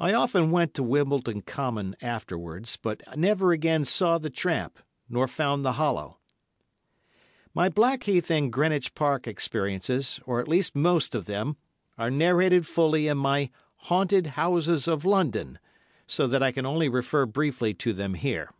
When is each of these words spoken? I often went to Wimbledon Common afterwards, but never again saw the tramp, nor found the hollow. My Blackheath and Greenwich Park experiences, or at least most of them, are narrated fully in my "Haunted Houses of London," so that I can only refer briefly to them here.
I 0.00 0.14
often 0.14 0.50
went 0.50 0.74
to 0.74 0.82
Wimbledon 0.82 1.42
Common 1.42 1.94
afterwards, 2.00 2.76
but 2.76 3.04
never 3.16 3.52
again 3.52 3.84
saw 3.84 4.18
the 4.18 4.30
tramp, 4.30 4.80
nor 5.08 5.28
found 5.28 5.64
the 5.64 5.74
hollow. 5.74 6.18
My 7.54 7.68
Blackheath 7.68 8.32
and 8.32 8.52
Greenwich 8.52 8.96
Park 8.96 9.28
experiences, 9.28 10.18
or 10.26 10.40
at 10.40 10.48
least 10.48 10.74
most 10.74 11.14
of 11.14 11.26
them, 11.26 11.56
are 11.96 12.10
narrated 12.10 12.66
fully 12.66 13.06
in 13.06 13.18
my 13.18 13.50
"Haunted 13.88 14.26
Houses 14.26 14.88
of 14.88 15.04
London," 15.04 15.60
so 16.08 16.26
that 16.26 16.42
I 16.42 16.50
can 16.50 16.66
only 16.66 16.88
refer 16.88 17.24
briefly 17.24 17.72
to 17.74 17.92
them 17.92 18.14
here. 18.14 18.50